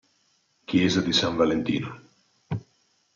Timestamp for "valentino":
1.35-2.01